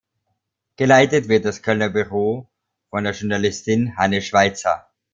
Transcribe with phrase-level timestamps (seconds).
[0.77, 2.49] Geleitet wird das Kölner Büro
[2.89, 4.87] von der Journalistin Hanne Schweitzer.